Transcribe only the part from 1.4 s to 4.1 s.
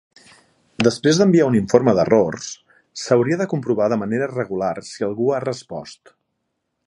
un informe d'errors, s'hauria de comprovar de